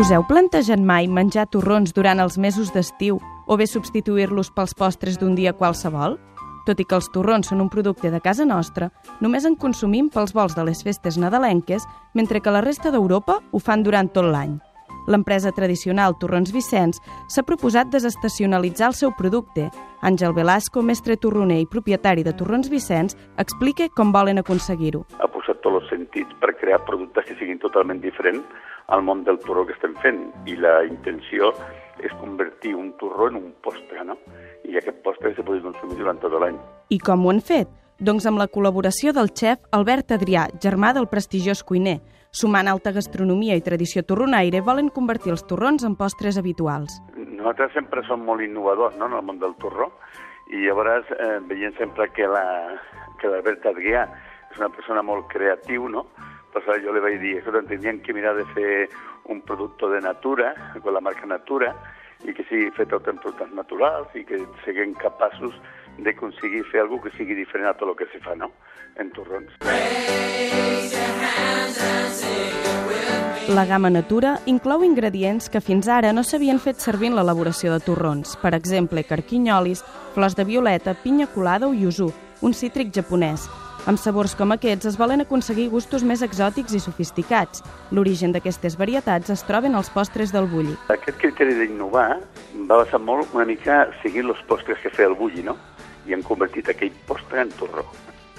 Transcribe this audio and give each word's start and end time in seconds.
Us 0.00 0.08
heu 0.08 0.22
plantejat 0.24 0.80
mai 0.80 1.04
menjar 1.04 1.42
torrons 1.52 1.90
durant 1.92 2.16
els 2.22 2.38
mesos 2.40 2.70
d'estiu 2.72 3.18
o 3.44 3.56
bé 3.60 3.66
substituir-los 3.68 4.48
pels 4.56 4.72
postres 4.72 5.18
d'un 5.20 5.34
dia 5.36 5.52
qualsevol? 5.52 6.16
Tot 6.64 6.80
i 6.80 6.86
que 6.88 6.96
els 6.96 7.10
torrons 7.12 7.50
són 7.52 7.60
un 7.60 7.68
producte 7.68 8.08
de 8.08 8.20
casa 8.24 8.46
nostra, 8.48 8.88
només 9.20 9.44
en 9.44 9.52
consumim 9.52 10.08
pels 10.08 10.32
vols 10.32 10.56
de 10.56 10.64
les 10.64 10.80
festes 10.80 11.20
nadalenques, 11.20 11.84
mentre 12.14 12.40
que 12.40 12.54
la 12.56 12.64
resta 12.64 12.88
d'Europa 12.88 13.42
ho 13.52 13.60
fan 13.60 13.84
durant 13.84 14.08
tot 14.08 14.24
l'any. 14.32 14.56
L'empresa 15.12 15.52
tradicional 15.52 16.16
Torrons 16.16 16.54
Vicenç 16.56 16.96
s'ha 17.28 17.44
proposat 17.44 17.92
desestacionalitzar 17.92 18.88
el 18.94 18.96
seu 18.96 19.12
producte. 19.12 19.68
Àngel 20.00 20.32
Velasco, 20.32 20.80
mestre 20.80 21.18
torroner 21.20 21.60
i 21.60 21.68
propietari 21.68 22.24
de 22.24 22.32
Torrons 22.32 22.72
Vicenç, 22.72 23.12
explica 23.36 23.90
com 23.92 24.14
volen 24.14 24.40
aconseguir-ho. 24.40 25.04
Ha 25.20 25.28
posat 25.28 25.60
tots 25.60 25.82
els 25.82 25.90
sentits 25.92 26.32
per 26.40 26.56
crear 26.56 26.80
productes 26.86 27.28
que 27.28 27.36
siguin 27.36 27.60
totalment 27.60 28.00
diferents 28.00 28.71
al 28.88 29.02
món 29.02 29.22
del 29.24 29.38
torró 29.44 29.66
que 29.66 29.76
estem 29.76 29.94
fent 30.02 30.24
i 30.46 30.56
la 30.56 30.82
intenció 30.84 31.52
és 32.02 32.12
convertir 32.20 32.74
un 32.74 32.92
torró 32.98 33.28
en 33.30 33.38
un 33.38 33.52
postre, 33.62 34.04
no? 34.04 34.16
I 34.66 34.78
aquest 34.78 35.02
postre 35.04 35.34
se 35.36 35.44
pugui 35.44 35.62
consumir 35.62 35.98
durant 36.00 36.18
tot 36.22 36.34
l'any. 36.40 36.58
I 36.90 36.98
com 36.98 37.26
ho 37.26 37.30
han 37.30 37.42
fet? 37.44 37.70
Doncs 38.02 38.26
amb 38.26 38.40
la 38.40 38.48
col·laboració 38.50 39.12
del 39.14 39.30
xef 39.30 39.60
Albert 39.76 40.16
Adrià, 40.16 40.48
germà 40.62 40.90
del 40.96 41.06
prestigiós 41.06 41.62
cuiner. 41.62 42.00
Sumant 42.32 42.66
alta 42.66 42.90
gastronomia 42.96 43.54
i 43.54 43.62
tradició 43.62 44.02
torronaire, 44.02 44.62
volen 44.64 44.88
convertir 44.90 45.34
els 45.34 45.44
torrons 45.46 45.84
en 45.84 45.94
postres 46.00 46.38
habituals. 46.40 46.96
Nosaltres 47.14 47.74
sempre 47.76 48.02
som 48.08 48.24
molt 48.24 48.42
innovadors 48.42 48.96
no, 48.98 49.06
en 49.06 49.18
el 49.18 49.26
món 49.28 49.38
del 49.38 49.54
torró 49.62 49.92
i 50.50 50.64
llavors 50.64 51.08
eh, 51.14 51.38
veiem 51.48 51.76
sempre 51.78 52.08
que 52.16 52.26
la 52.28 52.44
que 53.20 53.30
l'Albert 53.30 53.68
Adrià 53.70 54.06
és 54.50 54.58
una 54.58 54.72
persona 54.74 55.04
molt 55.06 55.28
creatiu, 55.30 55.86
no? 55.88 56.06
Però 56.52 56.76
jo 56.84 56.92
li 56.92 57.00
vaig 57.00 57.18
dir, 57.22 57.38
escolta, 57.38 57.64
tindríem 57.68 58.02
que 58.04 58.12
mirar 58.12 58.34
de 58.36 58.44
fer 58.52 58.88
un 59.32 59.40
producte 59.40 59.88
de 59.88 60.00
natura, 60.04 60.52
con 60.82 60.94
la 60.94 61.00
marca 61.00 61.26
Natura, 61.26 61.72
i 62.24 62.34
que 62.36 62.44
sigui 62.46 62.70
fet 62.76 62.92
amb 62.92 63.22
productes 63.22 63.50
naturals 63.56 64.12
i 64.14 64.22
que 64.26 64.38
siguem 64.64 64.94
capaços 65.00 65.56
d'aconseguir 65.98 66.62
fer 66.70 66.84
alguna 66.84 67.08
que 67.08 67.16
sigui 67.16 67.34
diferent 67.38 67.70
a 67.70 67.74
tot 67.78 67.90
el 67.90 67.96
que 67.98 68.06
se 68.12 68.20
fa, 68.22 68.36
no?, 68.36 68.52
en 69.00 69.10
torrons. 69.16 69.50
La 73.52 73.64
gamma 73.66 73.90
Natura 73.90 74.36
inclou 74.46 74.84
ingredients 74.86 75.48
que 75.50 75.60
fins 75.60 75.88
ara 75.90 76.12
no 76.14 76.22
s'havien 76.22 76.60
fet 76.62 76.78
servir 76.80 77.10
en 77.10 77.18
l'elaboració 77.18 77.72
de 77.74 77.82
torrons, 77.84 78.36
per 78.40 78.54
exemple, 78.54 79.02
carquinyolis, 79.04 79.82
flors 80.14 80.38
de 80.38 80.46
violeta, 80.46 80.94
pinya 80.94 81.26
colada 81.26 81.66
o 81.68 81.74
yuzu, 81.74 82.12
un 82.40 82.54
cítric 82.54 82.94
japonès, 82.94 83.48
amb 83.86 83.98
sabors 83.98 84.36
com 84.38 84.52
aquests 84.54 84.86
es 84.92 84.96
volen 84.98 85.24
aconseguir 85.24 85.68
gustos 85.72 86.04
més 86.06 86.22
exòtics 86.22 86.74
i 86.76 86.80
sofisticats. 86.82 87.64
L'origen 87.90 88.32
d'aquestes 88.34 88.76
varietats 88.78 89.32
es 89.34 89.42
troben 89.48 89.74
als 89.74 89.90
postres 89.90 90.32
del 90.34 90.46
bulli. 90.50 90.76
Aquest 90.94 91.18
criteri 91.18 91.56
d'innovar 91.58 92.20
va 92.68 92.78
basar 92.84 93.00
molt 93.02 93.34
una 93.34 93.46
mica 93.48 93.88
seguint 94.02 94.30
els 94.30 94.42
postres 94.46 94.78
que 94.82 94.92
feia 94.94 95.10
el 95.10 95.18
bulli, 95.18 95.42
no? 95.42 95.56
I 96.06 96.14
han 96.14 96.22
convertit 96.26 96.70
aquell 96.70 96.92
postre 97.08 97.42
en 97.42 97.50
torró. 97.58 97.86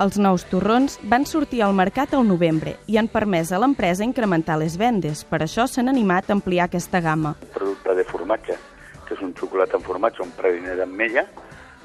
Els 0.00 0.16
nous 0.16 0.46
torrons 0.48 0.94
van 1.12 1.26
sortir 1.28 1.60
al 1.64 1.74
mercat 1.76 2.14
al 2.16 2.24
novembre 2.24 2.76
i 2.88 2.96
han 2.96 3.08
permès 3.12 3.50
a 3.52 3.58
l'empresa 3.60 4.04
incrementar 4.04 4.56
les 4.60 4.78
vendes. 4.80 5.26
Per 5.28 5.42
això 5.44 5.66
s'han 5.68 5.92
animat 5.92 6.30
a 6.30 6.36
ampliar 6.38 6.68
aquesta 6.68 7.02
gamma. 7.04 7.34
Un 7.40 7.52
producte 7.56 7.96
de 7.98 8.06
formatge, 8.08 8.56
que 9.08 9.16
és 9.16 9.20
un 9.24 9.34
xocolat 9.36 9.76
amb 9.76 9.84
formatge, 9.84 10.24
un 10.24 10.32
praliner 10.38 10.78
d'ametlla, 10.80 11.26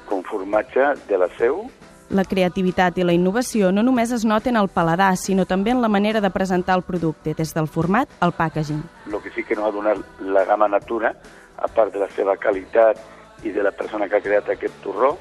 com 0.08 0.24
formatge 0.24 0.94
de 1.10 1.20
la 1.20 1.28
seu, 1.36 1.66
la 2.10 2.24
creativitat 2.24 2.98
i 2.98 3.04
la 3.04 3.14
innovació 3.16 3.72
no 3.72 3.82
només 3.82 4.12
es 4.14 4.24
noten 4.24 4.56
al 4.56 4.68
paladar, 4.68 5.16
sinó 5.16 5.46
també 5.46 5.72
en 5.72 5.82
la 5.82 5.88
manera 5.88 6.20
de 6.20 6.30
presentar 6.30 6.76
el 6.78 6.84
producte, 6.86 7.34
des 7.34 7.54
del 7.54 7.68
format 7.68 8.08
al 8.20 8.32
packaging. 8.32 8.82
El 9.10 9.20
que 9.22 9.30
sí 9.34 9.44
que 9.44 9.56
no 9.56 9.66
ha 9.66 9.72
donat 9.72 10.20
la 10.20 10.44
gamma 10.44 10.68
Natura, 10.68 11.14
a 11.56 11.68
part 11.68 11.92
de 11.92 12.00
la 12.00 12.08
seva 12.14 12.36
qualitat 12.36 13.00
i 13.44 13.50
de 13.50 13.62
la 13.62 13.72
persona 13.72 14.08
que 14.08 14.16
ha 14.16 14.24
creat 14.24 14.48
aquest 14.50 14.82
torró, 14.84 15.16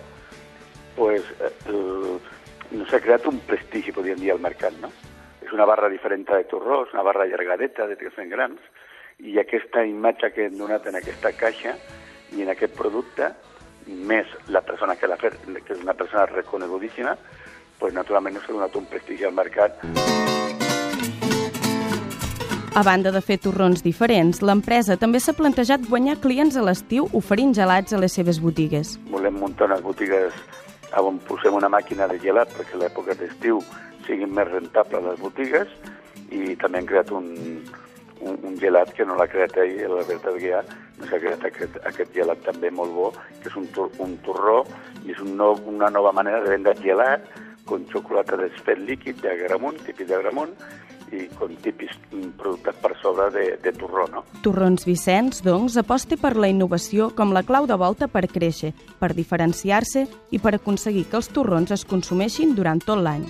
pues, 0.95 1.23
eh, 1.39 2.19
no 2.71 2.85
s'ha 2.85 2.99
creat 2.99 3.25
un 3.27 3.39
prestigi, 3.47 3.91
podríem 3.91 4.19
dir, 4.19 4.31
al 4.31 4.39
mercat, 4.39 4.73
no? 4.81 4.91
És 5.41 5.51
una 5.53 5.65
barra 5.65 5.89
diferent 5.89 6.25
de 6.27 6.43
torró, 6.49 6.83
és 6.85 6.93
una 6.93 7.03
barra 7.03 7.23
allargadeta 7.23 7.87
de 7.87 7.95
300 7.95 8.31
grams, 8.31 8.61
i 9.19 9.37
aquesta 9.39 9.85
imatge 9.85 10.31
que 10.33 10.47
hem 10.47 10.57
donat 10.57 10.87
en 10.87 10.97
aquesta 10.99 11.31
caixa 11.37 11.75
i 12.35 12.41
en 12.43 12.49
aquest 12.51 12.75
producte 12.75 13.31
més 13.87 14.27
la 14.49 14.61
persona 14.65 14.95
que 14.95 15.07
l'ha 15.07 15.17
fet, 15.21 15.37
que 15.45 15.73
és 15.73 15.81
una 15.81 15.93
persona 15.93 16.25
reconegudíssima, 16.31 17.15
pues 17.79 17.93
naturalment 17.93 18.39
s'ha 18.39 18.53
donat 18.53 18.75
un 18.75 18.85
prestigi 18.89 19.25
al 19.25 19.35
mercat. 19.35 19.81
A 22.75 22.83
banda 22.83 23.11
de 23.15 23.21
fer 23.23 23.37
torrons 23.39 23.85
diferents, 23.85 24.41
l'empresa 24.43 24.97
també 24.99 25.21
s'ha 25.23 25.31
plantejat 25.37 25.85
guanyar 25.87 26.17
clients 26.19 26.57
a 26.59 26.63
l'estiu 26.65 27.07
oferint 27.15 27.53
gelats 27.55 27.95
a 27.95 27.99
les 28.01 28.11
seves 28.11 28.41
botigues. 28.43 28.97
Volem 29.13 29.37
muntar 29.39 29.69
unes 29.69 29.83
botigues 29.85 30.35
on 30.99 31.19
posem 31.27 31.55
una 31.55 31.69
màquina 31.71 32.07
de 32.11 32.19
gelat 32.19 32.51
perquè 32.55 32.75
a 32.75 32.81
l'època 32.83 33.15
d'estiu 33.15 33.61
siguin 34.05 34.31
més 34.35 34.51
rentables 34.51 35.07
les 35.07 35.19
botigues 35.19 35.71
i 36.31 36.55
també 36.59 36.81
hem 36.81 36.89
creat 36.89 37.11
un, 37.15 37.31
un, 38.25 38.37
un 38.43 38.57
gelat 38.59 38.91
que 38.97 39.05
no 39.07 39.17
l'ha 39.19 39.29
creat 39.31 39.57
ell, 39.63 39.77
l'Albert 39.93 40.27
Adrià, 40.31 40.61
no 40.99 41.09
s'ha 41.09 41.21
creat 41.21 41.45
aquest, 41.49 41.79
aquest 41.87 42.13
gelat 42.15 42.41
també 42.45 42.71
molt 42.73 42.93
bo, 42.95 43.11
que 43.41 43.51
és 43.51 43.57
un, 43.59 43.69
un 44.03 44.15
torró 44.25 44.61
i 45.05 45.13
és 45.13 45.21
un 45.23 45.35
nou, 45.39 45.59
una 45.71 45.91
nova 45.93 46.13
manera 46.15 46.41
de 46.43 46.53
vendre 46.55 46.75
gelat 46.81 47.27
con 47.65 47.85
xocolata 47.91 48.37
desfet 48.37 48.81
líquid 48.85 49.21
d'agramunt, 49.23 49.79
típic 49.85 50.09
d'agramunt, 50.11 50.53
i 51.13 51.27
con 51.37 51.53
típics 51.61 51.97
productes 52.37 52.75
per 52.81 52.93
sobre 53.01 53.29
de, 53.31 53.45
de 53.61 53.73
torró, 53.77 54.07
no? 54.11 54.23
Torrons 54.45 54.85
Vicenç, 54.87 55.43
doncs, 55.45 55.77
aposta 55.81 56.17
per 56.21 56.35
la 56.37 56.49
innovació 56.51 57.11
com 57.15 57.33
la 57.35 57.45
clau 57.45 57.69
de 57.69 57.77
volta 57.79 58.09
per 58.11 58.25
créixer, 58.31 58.73
per 58.99 59.13
diferenciar-se 59.17 60.07
i 60.31 60.41
per 60.41 60.57
aconseguir 60.57 61.07
que 61.09 61.21
els 61.21 61.29
torrons 61.29 61.71
es 61.75 61.85
consumeixin 61.85 62.57
durant 62.57 62.81
tot 62.83 63.01
l'any. 63.01 63.25